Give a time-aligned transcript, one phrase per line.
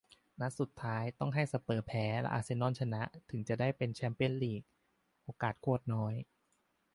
[0.39, 4.61] นัดสุดท้ายต้องให้สเปอร์สแพ้ แล้วอาร์เซนอลชนะ ถึงจะได้ไปแชมเปียนส์ลีก
[5.23, 6.13] โอกาสโคตรน้อย